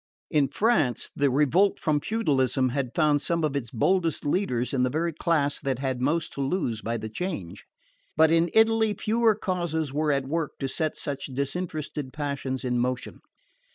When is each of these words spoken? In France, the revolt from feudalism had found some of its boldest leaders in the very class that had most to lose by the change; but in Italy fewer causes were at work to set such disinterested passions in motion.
In 0.31 0.47
France, 0.47 1.11
the 1.15 1.29
revolt 1.29 1.77
from 1.77 1.99
feudalism 1.99 2.69
had 2.69 2.95
found 2.95 3.21
some 3.21 3.43
of 3.43 3.55
its 3.55 3.69
boldest 3.69 4.25
leaders 4.25 4.73
in 4.73 4.81
the 4.81 4.89
very 4.89 5.13
class 5.13 5.59
that 5.59 5.77
had 5.77 6.01
most 6.01 6.33
to 6.33 6.41
lose 6.41 6.81
by 6.81 6.97
the 6.97 7.07
change; 7.07 7.65
but 8.17 8.31
in 8.31 8.49
Italy 8.55 8.95
fewer 8.95 9.35
causes 9.35 9.93
were 9.93 10.11
at 10.11 10.25
work 10.27 10.53
to 10.57 10.67
set 10.67 10.95
such 10.95 11.25
disinterested 11.27 12.11
passions 12.13 12.63
in 12.65 12.79
motion. 12.79 13.19